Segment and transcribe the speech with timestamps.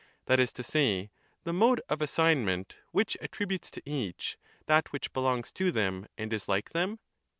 [0.25, 1.11] That is to say,
[1.43, 4.35] the mode of assignment which attri butes to each
[4.65, 6.97] that which belongs to them and is like them?